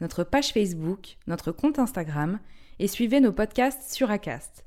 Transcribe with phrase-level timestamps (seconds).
[0.00, 2.38] notre page Facebook, notre compte Instagram
[2.78, 4.64] et suivez nos podcasts sur Acast.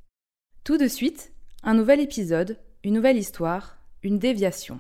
[0.64, 4.80] Tout de suite, un nouvel épisode, une nouvelle histoire, une déviation.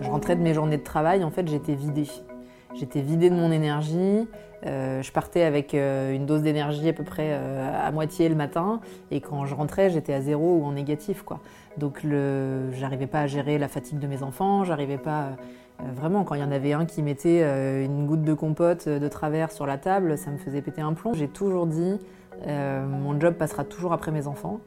[0.00, 2.08] Je rentrais de mes journées de travail, en fait, j'étais vidée.
[2.74, 4.28] J'étais vidée de mon énergie.
[4.66, 8.34] euh, je partais avec euh, une dose d'énergie à peu près euh, à moitié le
[8.34, 11.40] matin, et quand je rentrais, j'étais à zéro ou en négatif, quoi.
[11.78, 12.06] Donc,
[12.72, 14.62] j'arrivais pas à gérer la fatigue de mes enfants.
[14.62, 15.36] J'arrivais pas
[15.78, 19.08] vraiment quand il y en avait un qui mettait euh, une goutte de compote de
[19.08, 21.14] travers sur la table, ça me faisait péter un plomb.
[21.14, 21.98] J'ai toujours dit,
[22.46, 24.60] euh, mon job passera toujours après mes enfants.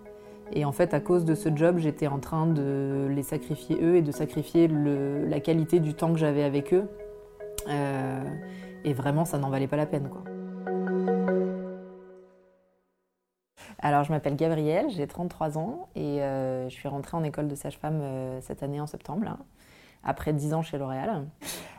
[0.54, 3.96] Et en fait, à cause de ce job, j'étais en train de les sacrifier eux
[3.96, 6.88] et de sacrifier la qualité du temps que j'avais avec eux.
[7.68, 8.24] Euh,
[8.84, 10.10] et vraiment, ça n'en valait pas la peine.
[13.80, 17.56] Alors, je m'appelle Gabrielle, j'ai 33 ans et euh, je suis rentrée en école de
[17.56, 19.38] sage-femme euh, cette année en septembre,
[20.06, 21.26] après 10 ans chez L'Oréal.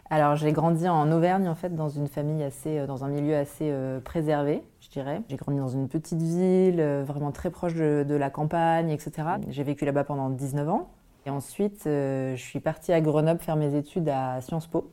[0.09, 3.37] Alors, j'ai grandi en Auvergne, en fait, dans une famille assez, euh, dans un milieu
[3.37, 5.21] assez euh, préservé, je dirais.
[5.29, 9.29] J'ai grandi dans une petite ville, euh, vraiment très proche de, la campagne, etc.
[9.49, 10.89] J'ai vécu là-bas pendant 19 ans.
[11.27, 14.89] Et ensuite, je suis partie à Grenoble faire mes études à Sciences Po.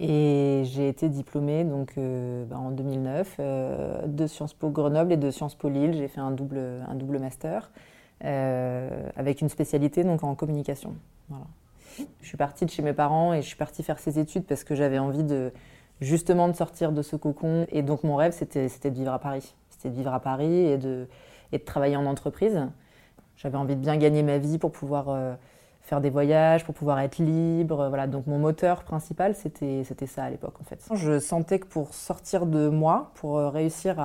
[0.00, 5.30] Et j'ai été diplômée donc, bah, en 2009 euh, de Sciences Po Grenoble et de
[5.30, 5.94] Sciences Po Lille.
[5.94, 7.70] J'ai fait un double, un double master
[8.20, 10.94] avec une spécialité donc, en communication.
[11.28, 11.44] Voilà.
[12.20, 14.64] Je suis partie de chez mes parents et je suis partie faire ces études parce
[14.64, 15.52] que j'avais envie de
[16.00, 17.66] justement de sortir de ce cocon.
[17.70, 19.54] Et donc mon rêve, c'était de vivre à Paris.
[19.70, 21.06] C'était de vivre à Paris et de,
[21.52, 22.66] et de travailler en entreprise.
[23.36, 25.34] J'avais envie de bien gagner ma vie pour pouvoir euh,
[25.82, 27.88] faire des voyages, pour pouvoir être libre.
[27.88, 28.06] Voilà.
[28.06, 30.84] Donc mon moteur principal, c'était ça à l'époque en fait.
[30.94, 33.96] Je sentais que pour sortir de moi, pour euh, réussir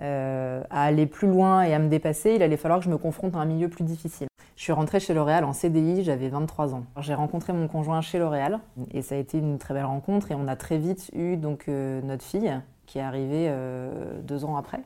[0.00, 2.98] euh, à aller plus loin et à me dépasser, il allait falloir que je me
[2.98, 4.28] confronte à un milieu plus difficile.
[4.56, 6.84] Je suis rentrée chez L'Oréal en CDI, j'avais 23 ans.
[7.00, 10.34] J'ai rencontré mon conjoint chez L'Oréal et ça a été une très belle rencontre et
[10.34, 14.56] on a très vite eu donc euh, notre fille qui est arrivée euh, deux ans
[14.56, 14.80] après.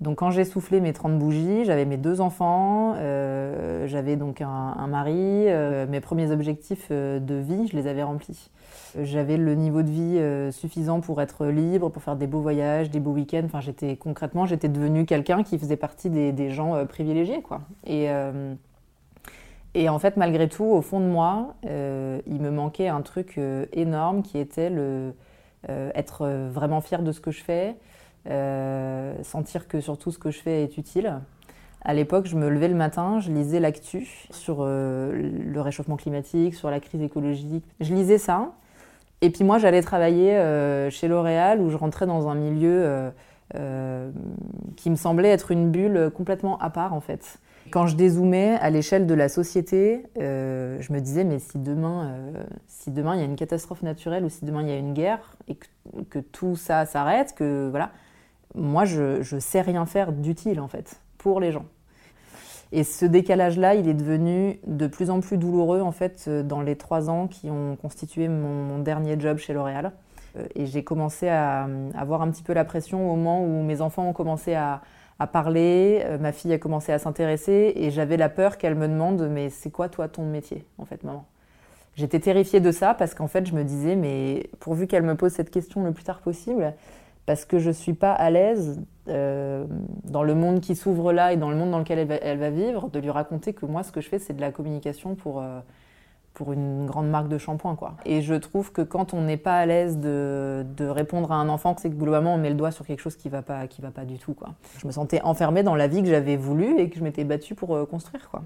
[0.00, 4.86] Donc quand j'ai soufflé mes 30 bougies, j'avais mes deux enfants, euh, j'avais donc un,
[4.88, 5.46] mari,
[5.88, 8.50] mes premiers objectifs de vie, je les avais remplis.
[9.00, 12.98] J'avais le niveau de vie suffisant pour être libre, pour faire des beaux voyages, des
[12.98, 13.42] beaux week-ends.
[13.44, 17.60] Enfin, j'étais concrètement, j'étais devenue quelqu'un qui faisait partie des, des gens privilégiés, quoi.
[17.86, 18.08] Et
[19.74, 23.38] et en fait, malgré tout, au fond de moi, euh, il me manquait un truc
[23.38, 25.14] euh, énorme qui était le,
[25.70, 27.76] euh, être vraiment fier de ce que je fais,
[29.24, 31.20] sentir que surtout ce que je fais est utile.
[31.84, 36.70] À l'époque, je me levais le matin, je lisais l'actu sur le réchauffement climatique, sur
[36.70, 37.64] la crise écologique.
[37.80, 38.52] Je lisais ça.
[39.22, 40.38] Et puis moi, j'allais travailler
[40.90, 43.10] chez L'Oréal où je rentrais dans un milieu
[44.76, 47.40] qui me semblait être une bulle complètement à part en fait.
[47.72, 52.04] Quand je dézoomais à l'échelle de la société, euh, je me disais mais si demain,
[52.04, 54.76] euh, si demain il y a une catastrophe naturelle ou si demain il y a
[54.76, 55.56] une guerre et
[56.10, 57.90] que, tout ça s'arrête, que voilà,
[58.54, 61.64] moi je, je sais rien faire d'utile en fait pour les gens.
[62.72, 66.60] Et ce décalage-là, il est devenu de plus en plus douloureux en fait euh, dans
[66.60, 69.92] les trois ans qui ont constitué mon, dernier job chez L'Oréal.
[70.54, 74.08] Et j'ai commencé à avoir un petit peu la pression au moment où mes enfants
[74.08, 74.80] ont commencé à,
[75.22, 78.88] à parler, euh, ma fille a commencé à s'intéresser et j'avais la peur qu'elle me
[78.88, 81.24] demande mais c'est quoi toi ton métier en fait maman?
[81.94, 85.30] J'étais terrifiée de ça parce qu'en fait je me disais mais pourvu qu'elle me pose
[85.30, 86.74] cette question le plus tard possible
[87.24, 89.64] parce que je suis pas à l'aise euh,
[90.02, 92.90] dans le monde qui s'ouvre là et dans le monde dans lequel elle va, vivre
[92.90, 95.60] de lui raconter que moi ce que je fais c'est de la communication pour euh,
[96.34, 97.94] pour une grande marque de shampoing quoi.
[98.04, 101.74] Et je trouve que quand on n'est pas à l'aise de, répondre à un enfant,
[101.78, 103.90] c'est que globalement on met le doigt sur quelque chose qui va pas qui va
[103.90, 104.50] pas du tout quoi.
[104.78, 107.54] Je me sentais enfermée dans la vie que j'avais voulu et que je m'étais battue
[107.54, 108.42] pour euh, construire quoi.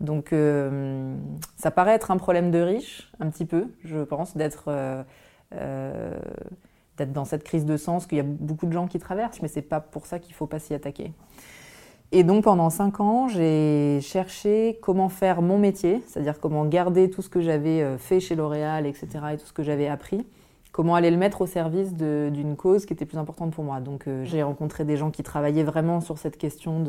[0.00, 1.16] Donc euh,
[1.56, 4.64] ça paraît être un problème de riche un petit peu, je pense d'être
[5.54, 6.14] euh,
[6.98, 9.48] d'être dans cette crise de sens qu'il y a beaucoup de gens qui traversent, mais
[9.48, 11.12] c'est pas pour ça qu'il faut pas s'y attaquer.
[12.10, 17.20] Et donc pendant cinq ans, j'ai cherché comment faire mon métier, c'est-à-dire comment garder tout
[17.20, 20.24] ce que j'avais euh, fait chez L'Oréal, etc., et tout ce que j'avais appris,
[20.72, 23.80] comment aller le mettre au service d'une cause qui était plus importante pour moi.
[23.80, 26.82] Donc euh, j'ai rencontré des gens qui travaillaient vraiment sur cette question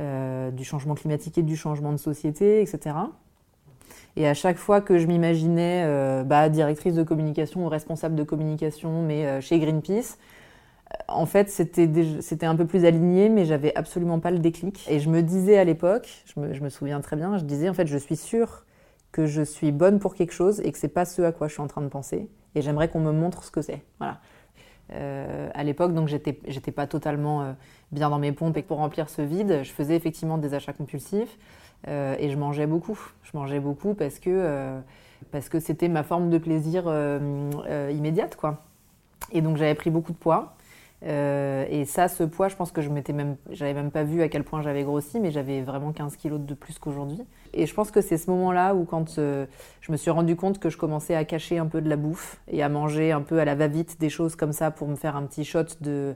[0.00, 2.96] euh, du changement climatique et du changement de société, etc.
[4.16, 5.86] Et à chaque fois que je m'imaginais
[6.24, 10.18] bah, directrice de communication ou responsable de communication, mais chez Greenpeace,
[11.08, 14.86] en fait, c'était un peu plus aligné, mais j'avais absolument pas le déclic.
[14.88, 17.86] Et je me disais à l'époque, je me, souviens très bien, je disais en fait,
[17.86, 18.64] je suis sûre
[19.10, 21.52] que je suis bonne pour quelque chose et que c'est pas ce à quoi je
[21.52, 22.28] suis en train de penser.
[22.54, 23.82] Et j'aimerais qu'on me montre ce que c'est.
[23.98, 24.20] Voilà.
[24.94, 26.32] Euh, à l'époque, donc j'étais,
[26.72, 27.52] pas totalement euh,
[27.92, 31.38] bien dans mes pompes et pour remplir ce vide, je faisais effectivement des achats compulsifs
[31.88, 32.98] euh, et je mangeais beaucoup.
[33.22, 34.80] Je mangeais beaucoup parce que
[35.30, 36.84] parce que c'était ma forme de plaisir
[37.90, 38.62] immédiate, quoi.
[39.30, 40.56] Et donc j'avais pris beaucoup de poids.
[41.04, 44.22] Euh, et ça, ce poids, je pense que je m'étais même, j'avais même pas vu
[44.22, 47.20] à quel point j'avais grossi, mais j'avais vraiment 15 kilos de plus qu'aujourd'hui.
[47.54, 49.46] Et je pense que c'est ce moment-là où, quand euh,
[49.80, 52.40] je me suis rendu compte que je commençais à cacher un peu de la bouffe
[52.48, 55.16] et à manger un peu à la va-vite des choses comme ça pour me faire
[55.16, 56.14] un petit shot de,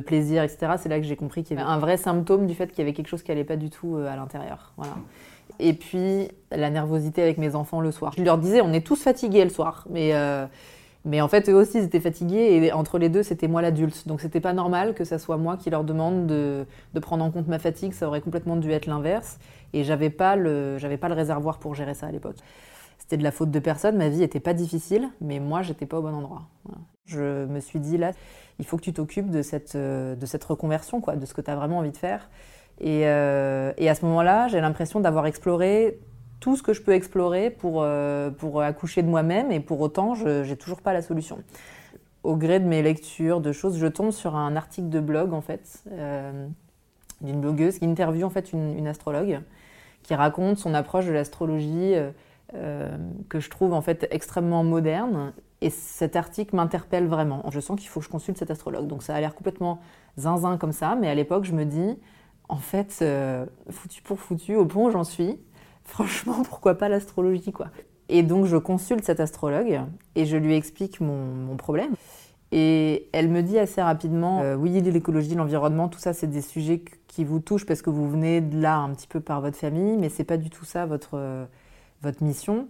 [0.00, 0.72] plaisir, etc.
[0.78, 2.82] C'est là que j'ai compris qu'il y avait un vrai symptôme du fait qu'il y
[2.82, 4.72] avait quelque chose qui allait pas du tout euh, à l'intérieur.
[4.76, 4.94] Voilà.
[5.60, 8.12] Et puis la nervosité avec mes enfants le soir.
[8.16, 10.12] Je leur disais, on est tous fatigués le soir, mais
[11.08, 14.06] mais en fait, eux aussi, ils étaient fatigués et entre les deux, c'était moi l'adulte.
[14.06, 16.66] Donc c'était pas normal que ça soit moi qui leur demande de,
[17.00, 17.94] prendre en compte ma fatigue.
[17.94, 19.38] Ça aurait complètement dû être l'inverse.
[19.72, 22.36] Et j'avais pas le, j'avais pas le réservoir pour gérer ça à l'époque.
[22.98, 23.96] C'était de la faute de personne.
[23.96, 26.42] Ma vie était pas difficile, mais moi, j'étais pas au bon endroit.
[27.06, 28.12] Je me suis dit là,
[28.58, 31.50] il faut que tu t'occupes de cette, de cette reconversion, quoi, de ce que tu
[31.50, 32.28] as vraiment envie de faire.
[32.80, 35.98] Et, euh, et à ce moment-là, j'ai l'impression d'avoir exploré
[36.40, 40.14] tout ce que je peux explorer pour, euh, pour accoucher de moi-même et pour autant,
[40.14, 41.38] je n'ai toujours pas la solution.
[42.22, 45.40] Au gré de mes lectures, de choses, je tombe sur un article de blog en
[45.40, 46.46] fait, euh,
[47.20, 49.40] d'une blogueuse qui interviewe en fait une, astrologue
[50.02, 51.94] qui raconte son approche de l'astrologie
[52.54, 52.96] euh,
[53.28, 55.32] que je trouve en fait extrêmement moderne.
[55.60, 57.42] Et cet article m'interpelle vraiment.
[57.50, 58.86] Je sens qu'il faut que je consulte cet astrologue.
[58.86, 59.80] Donc ça a l'air complètement
[60.16, 61.98] zinzin comme ça, mais à l'époque je me dis,
[62.48, 63.04] en fait,
[63.70, 65.40] foutu pour foutu, au point où j'en suis,
[65.88, 67.68] franchement, pourquoi pas l'astrologie, quoi.
[68.08, 69.80] Et donc, je consulte cette astrologue
[70.14, 71.94] et je lui explique mon, problème.
[72.52, 76.82] Et elle me dit assez rapidement, euh, oui, l'écologie, l'environnement, tout ça, c'est des sujets
[77.06, 79.96] qui vous touchent parce que vous venez de là un petit peu par votre famille,
[79.98, 81.44] mais c'est pas du tout ça votre, euh,
[82.00, 82.68] votre mission.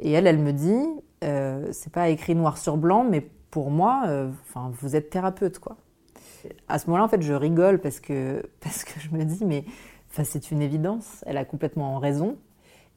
[0.00, 0.84] Et elle, elle me dit,
[1.22, 5.76] euh, c'est pas écrit noir sur blanc, mais pour moi, vous êtes thérapeute, quoi.
[6.68, 9.64] À ce moment-là, en fait, je rigole parce que, parce que je me dis, mais
[10.10, 12.36] c'est une évidence, elle a complètement raison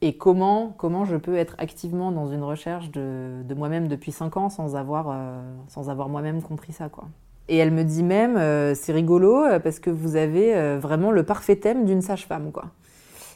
[0.01, 4.37] et comment, comment je peux être activement dans une recherche de, de moi-même depuis 5
[4.37, 6.87] ans sans avoir, euh, avoir moi-même compris ça.
[6.87, 7.05] Quoi.
[7.49, 11.23] Et elle me dit même, euh, c'est rigolo euh, parce que vous avez vraiment le
[11.23, 12.51] parfait thème d'une sage-femme.
[12.51, 12.65] quoi.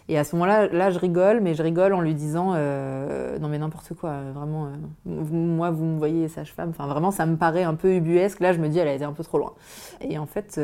[0.08, 3.58] Et à ce moment-là, là, je rigole, mais je rigole en lui disant, non mais
[3.58, 4.70] n'importe quoi, vraiment,
[5.06, 8.60] moi vous me voyez sage-femme, enfin vraiment ça me paraît un peu ubuesque, là je
[8.60, 9.54] me dis elle a été un peu trop loin.
[10.02, 10.60] Et en fait,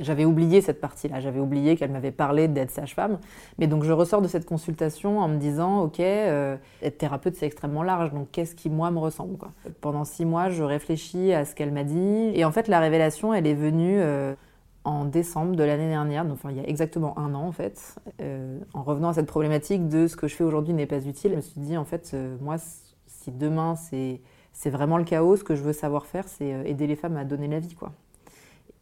[0.00, 3.18] j'avais oublié cette partie-là, j'avais oublié qu'elle m'avait parlé d'être sage-femme.
[3.58, 7.46] Mais donc je ressors de cette consultation en me disant, ok, euh, être thérapeute c'est
[7.46, 9.36] extrêmement large, donc qu'est-ce qui moi me ressemble.
[9.80, 13.34] Pendant six mois, je réfléchis à ce qu'elle m'a dit, et en fait la révélation,
[13.34, 14.34] elle est venue euh,
[14.84, 17.96] en décembre de l'année dernière, donc enfin, il y a exactement un an en fait.
[18.20, 21.32] Euh, en revenant à cette problématique de ce que je fais aujourd'hui n'est pas utile,
[21.32, 22.56] je me suis dit en fait, moi,
[23.06, 24.20] si demain c'est
[24.52, 27.24] c'est vraiment le chaos, ce que je veux savoir faire, c'est aider les femmes à
[27.24, 27.92] donner la vie quoi.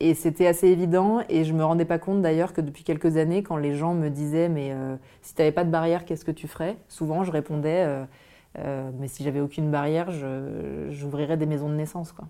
[0.01, 3.43] Et c'était assez évident et je me rendais pas compte d'ailleurs que depuis quelques années,
[3.43, 6.31] quand les gens me disaient mais euh, si tu n'avais pas de barrière, qu'est-ce que
[6.31, 6.77] tu ferais?
[6.89, 8.05] Souvent, je répondais euh,
[8.61, 10.11] euh, mais si j'avais aucune barrière,
[10.91, 12.13] j'ouvrirais des maisons de naissance.
[12.13, 12.27] Quoi.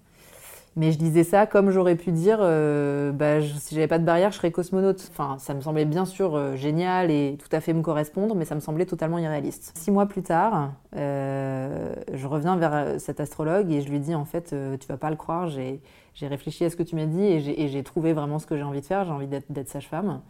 [0.76, 4.30] Mais je disais ça comme j'aurais pu dire bah, je, si j'avais pas de barrière,
[4.30, 5.06] je serais cosmonaute.
[5.10, 8.54] Enfin, ça me semblait bien sûr génial et tout à fait me correspondre, mais ça
[8.54, 9.72] me semblait totalement irréaliste.
[9.76, 14.54] Six mois plus tard, je reviens vers cet astrologue et je lui dis en fait,
[14.80, 15.82] tu vas pas le croire, j'ai
[16.18, 18.64] j'ai réfléchi à ce que tu m'as dit et j'ai trouvé vraiment ce que j'ai
[18.64, 19.04] envie de faire.
[19.04, 20.20] J'ai envie d'être sage-femme.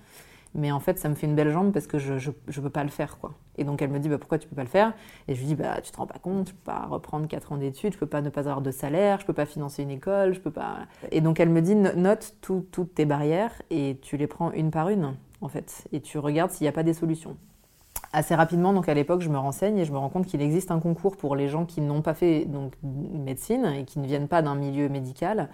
[0.55, 2.85] Mais en fait, ça me fait une belle jambe parce que je ne peux pas
[2.85, 3.19] le faire.
[3.19, 3.33] quoi.
[3.57, 4.93] Et donc, elle me dit bah, Pourquoi tu peux pas le faire?
[5.29, 7.53] Et je lui dis bah, Tu te rends pas compte, je peux pas reprendre 4
[7.53, 9.91] ans d'études, je peux pas ne pas avoir de salaire, je peux pas financer une
[9.91, 10.81] école, je peux pas.
[11.11, 14.91] Et donc, elle me dit Note toutes tes barrières et tu les prends une par
[14.91, 15.89] une, en fait.
[15.93, 17.39] Et tu regardes s'il n'y a pas des solutions.
[18.13, 20.71] Assez rapidement, donc à l'époque, je me renseigne et je me rends compte qu'il existe
[20.71, 24.29] un concours pour les gens qui n'ont pas fait donc, médecine et qui ne viennent
[24.29, 25.49] pas d'un milieu médical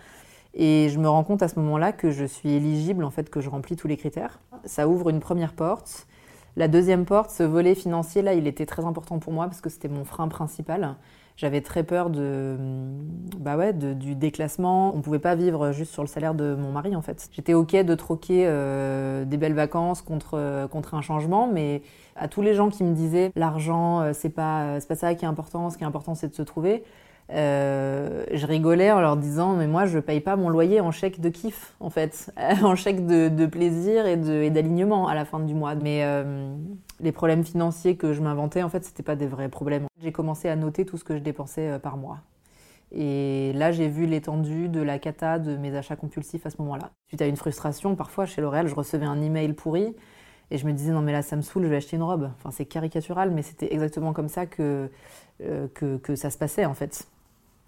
[0.54, 3.40] et je me rends compte à ce moment-là que je suis éligible, en fait, que
[3.40, 4.38] je remplis tous les critères.
[4.64, 6.06] Ça ouvre une première porte.
[6.56, 9.68] La deuxième porte, ce volet financier, là, il était très important pour moi parce que
[9.68, 10.94] c'était mon frein principal.
[11.36, 12.56] J'avais très peur de,
[13.38, 14.94] bah ouais, du déclassement.
[14.94, 17.28] On pouvait pas vivre juste sur le salaire de mon mari en fait.
[17.32, 21.82] J'étais ok de troquer euh, des belles vacances contre, contre un changement, mais
[22.14, 25.28] à tous les gens qui me disaient l'argent euh, c'est pas, pas ça qui est
[25.28, 26.84] important, ce qui est important c'est de se trouver.
[27.30, 31.20] Euh, je rigolais en leur disant mais moi je paye pas mon loyer en chèque
[31.20, 32.30] de kiff en fait,
[32.62, 34.16] en chèque de, plaisir et
[34.50, 35.74] d'alignement à la fin du mois.
[35.74, 36.54] Mais euh,
[37.00, 39.86] les problèmes financiers que je m'inventais en fait c'était pas des vrais problèmes.
[40.02, 42.18] J'ai commencé à noter tout ce que je dépensais euh, par mois.
[42.96, 46.92] Et là, j'ai vu l'étendue de la cata de mes achats compulsifs à ce moment-là.
[47.08, 49.96] Suite à une frustration, parfois chez L'Oréal, je recevais un email pourri
[50.52, 52.30] et je me disais non mais là ça me saoule, je vais acheter une robe.
[52.36, 54.90] Enfin c'est caricatural, mais c'était exactement comme ça que,
[55.40, 57.08] que ça se passait en fait.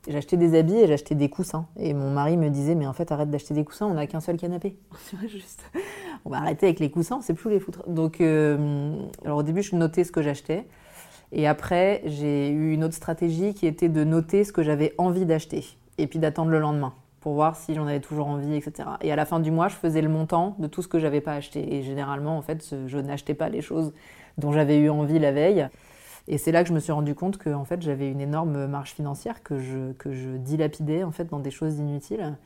[0.09, 1.67] J'achetais des habits et j'achetais des coussins.
[1.79, 4.21] Et mon mari me disait, mais en fait, arrête d'acheter des coussins, on n'a qu'un
[4.21, 4.77] seul canapé.
[6.25, 7.89] On va arrêter avec les coussins, on sait plus les foutre.
[7.89, 10.67] Donc, euh, alors au début, je notais ce que j'achetais.
[11.31, 15.25] Et après, j'ai eu une autre stratégie qui était de noter ce que j'avais envie
[15.25, 15.65] d'acheter.
[15.99, 18.89] Et puis d'attendre le lendemain pour voir si j'en avais toujours envie, etc.
[19.01, 21.21] Et à la fin du mois, je faisais le montant de tout ce que j'avais
[21.21, 21.75] pas acheté.
[21.75, 23.93] Et généralement, en fait, je n'achetais pas les choses
[24.39, 25.69] dont j'avais eu envie la veille.
[26.29, 28.67] Et c'est là que je me suis rendu compte que en fait, j'avais une énorme
[28.67, 32.37] marge financière que je, que je dilapidais en fait, dans des choses inutiles.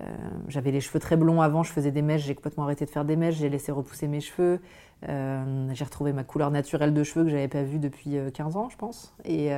[0.00, 0.04] Euh,
[0.48, 3.04] j'avais les cheveux très blonds avant, je faisais des mèches, j'ai complètement arrêté de faire
[3.04, 4.60] des mèches, j'ai laissé repousser mes cheveux.
[5.08, 8.58] Euh, j'ai retrouvé ma couleur naturelle de cheveux que j'avais pas vue depuis 15 euh,
[8.58, 9.14] ans, je pense.
[9.24, 9.50] Et,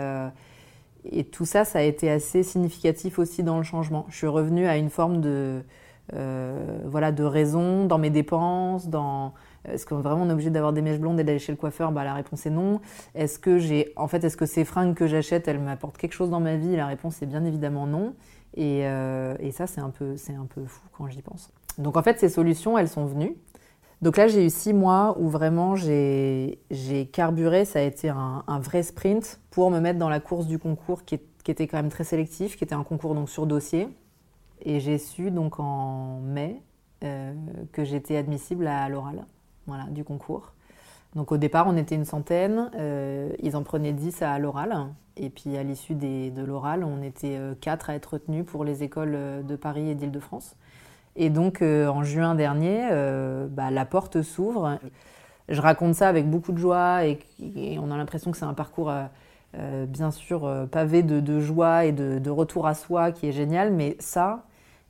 [1.05, 4.07] et, tout ça, ça a été assez significatif aussi dans le changement.
[4.11, 5.63] Je suis revenue à une forme de,
[6.13, 11.21] voilà, de raison dans mes dépenses, dans, est-ce que vraiment obligé d'avoir des mèches blondes
[11.21, 11.93] et d'aller chez le coiffeur?
[11.93, 12.81] Bah, La réponse est non.
[13.15, 16.31] Est-ce que j'ai, en fait, est-ce que ces fringues que j'achète, elles m'apportent quelque chose
[16.31, 16.77] dans ma vie?
[16.77, 18.15] La réponse est bien évidemment non.
[18.57, 21.53] Et, euh, et ça, c'est un, peu, c'est un peu fou quand j'y pense.
[21.79, 23.37] Donc en fait, ces solutions, elles sont venues.
[24.03, 27.67] Donc là, j'ai eu six mois où vraiment j'ai, j'ai carburé.
[27.67, 31.05] Ça a été un, un, vrai sprint pour me mettre dans la course du concours
[31.05, 33.89] qui, qui, était quand même très sélectif, qui était un concours donc sur dossier.
[34.63, 36.61] Et j'ai su donc en mai
[37.03, 37.33] euh,
[37.73, 39.25] que j'étais admissible à l'oral
[39.67, 40.53] voilà, du concours.
[41.15, 44.77] Donc au départ, on était une centaine, euh, ils en prenaient 10 à l'oral,
[45.17, 48.83] et puis à l'issue de l'oral, on était euh, quatre à être retenus pour les
[48.83, 50.57] écoles de Paris et d'Île-de-France.
[51.17, 52.89] Et donc en juin dernier,
[53.51, 54.79] bah, la porte s'ouvre.
[55.49, 57.19] Je raconte ça avec beaucoup de joie et,
[57.83, 58.93] on a l'impression que c'est un parcours
[59.89, 63.97] bien sûr pavé de, joie et de, de, retour à soi qui est génial, mais
[63.99, 64.45] ça,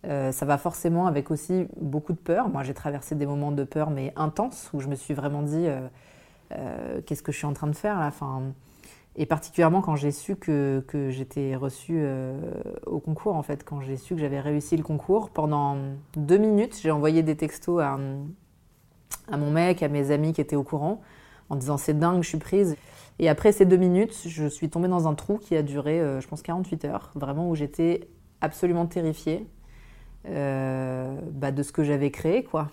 [0.06, 2.48] euh, ça va forcément avec aussi beaucoup de peur.
[2.48, 5.66] Moi, j'ai traversé des moments de peur, mais intenses, où je me suis vraiment dit
[5.66, 5.86] euh,
[6.52, 8.10] euh, qu'est-ce que je suis en train de faire là
[9.16, 12.02] Et particulièrement quand j'ai su que, j'étais reçue
[12.86, 15.76] au concours, en fait, quand j'ai su que j'avais réussi le concours, pendant
[16.16, 17.98] deux minutes, j'ai envoyé des textos à
[19.36, 21.02] mon mec, à mes amis qui étaient au courant,
[21.50, 22.76] en disant c'est dingue, je suis prise.
[23.18, 26.26] Et après ces deux minutes, je suis tombée dans un trou qui a duré, je
[26.26, 28.08] pense, 48 heures, vraiment où j'étais
[28.40, 29.46] absolument terrifiée.
[30.28, 32.70] Euh, bah, de ce que j'avais créé, quoi.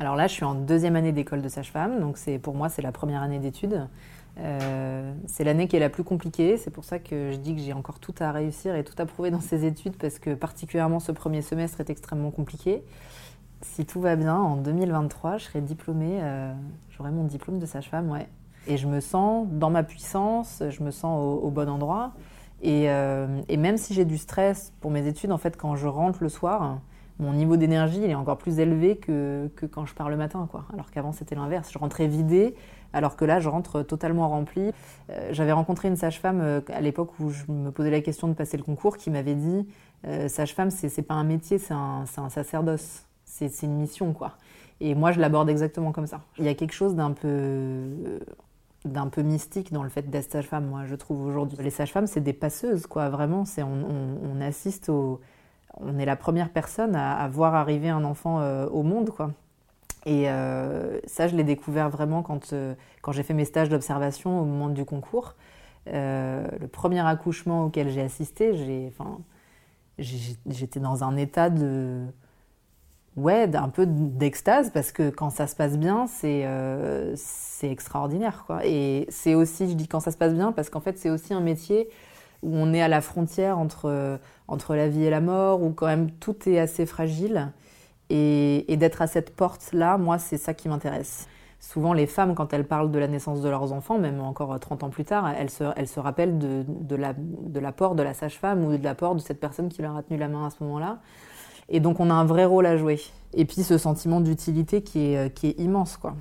[0.00, 2.82] Alors là, je suis en deuxième année d'école de sage-femme, donc c'est pour moi c'est
[2.82, 3.86] la première année d'études.
[4.40, 7.60] Euh, c'est l'année qui est la plus compliquée, c'est pour ça que je dis que
[7.60, 10.98] j'ai encore tout à réussir et tout à prouver dans ces études, parce que particulièrement
[10.98, 12.82] ce premier semestre est extrêmement compliqué.
[13.62, 16.52] Si tout va bien, en 2023, je serai diplômée, euh,
[16.90, 18.26] j'aurai mon diplôme de sage-femme, ouais.
[18.66, 22.14] Et je me sens dans ma puissance, je me sens au bon endroit.
[22.64, 26.22] Euh, et, même si j'ai du stress pour mes études, en fait, quand je rentre
[26.22, 26.78] le soir,
[27.18, 30.48] mon niveau d'énergie il est encore plus élevé que, quand je pars le matin.
[30.72, 31.70] Alors qu'avant, c'était l'inverse.
[31.72, 32.54] Je rentrais vidée,
[32.92, 34.72] alors que là, je rentre totalement remplie.
[35.10, 38.34] Euh, j'avais rencontré une sage-femme euh, à l'époque où je me posais la question de
[38.34, 39.66] passer le concours qui m'avait dit
[40.28, 43.06] Sage-femme, c'est pas un métier, c'est un, sacerdoce.
[43.24, 44.14] C'est une mission.
[44.80, 46.20] Et moi, je l'aborde exactement comme ça.
[46.38, 48.18] Il y a quelque chose d'un peu
[48.84, 51.56] d'un peu mystique dans le fait d'être sage-femme, moi, je trouve aujourd'hui.
[51.60, 53.44] Les sages-femmes, c'est des passeuses, quoi, vraiment.
[53.44, 55.20] C'est, on, assiste au.
[55.80, 59.32] On est la première personne à, voir arriver un enfant euh, au monde, quoi.
[60.06, 64.40] Et euh, ça, je l'ai découvert vraiment quand, euh, quand j'ai fait mes stages d'observation
[64.40, 65.34] au moment du concours.
[65.86, 69.18] le premier accouchement auquel j'ai assisté, j'ai, enfin,
[69.98, 72.04] j'étais dans un état de
[73.16, 78.44] ouais, un peu d'extase parce que quand ça se passe bien, c'est euh, c'est extraordinaire.
[78.46, 78.64] Quoi.
[78.64, 81.32] Et c'est aussi, je dis quand ça se passe bien, parce qu'en fait, c'est aussi
[81.34, 81.88] un métier
[82.42, 84.18] où on est à la frontière entre,
[84.48, 87.52] entre la vie et la mort, où quand même tout est assez fragile.
[88.10, 91.26] Et, d'être à cette porte-là, moi, c'est ça qui m'intéresse.
[91.58, 94.82] Souvent, les femmes, quand elles parlent de la naissance de leurs enfants, même encore 30
[94.82, 98.76] ans plus tard, elles se, elles se rappellent de, de l'apport de la sage-femme ou
[98.76, 100.98] de l'apport de cette personne qui leur a tenu la main à ce moment-là.
[101.68, 103.00] Et donc on a un vrai rôle à jouer.
[103.32, 106.14] Et puis ce sentiment d'utilité qui est, euh, qui est immense, quoi.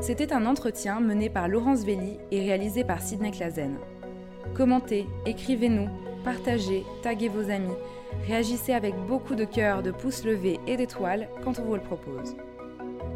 [0.00, 3.76] C'était un entretien mené par Laurence Velli et réalisé par Sidney Clazen.
[4.54, 5.88] Commentez, écrivez-nous,
[6.24, 7.74] partagez, taguez vos amis,
[8.26, 12.36] réagissez avec beaucoup de cœur, de pouces levés et d'étoiles quand on vous le propose.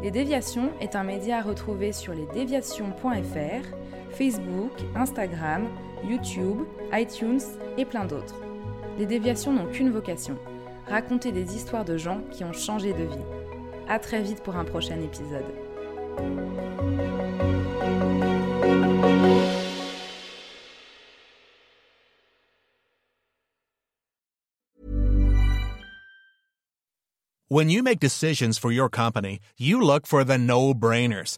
[0.03, 3.67] Les Déviations est un média à retrouver sur lesdéviations.fr,
[4.13, 5.67] Facebook, Instagram,
[6.07, 7.41] YouTube, iTunes
[7.77, 8.35] et plein d'autres.
[8.97, 10.37] Les Déviations n'ont qu'une vocation,
[10.87, 13.25] raconter des histoires de gens qui ont changé de vie.
[13.87, 15.45] À très vite pour un prochain épisode.
[27.49, 31.37] When you make decisions for your company, you look for the no-brainers.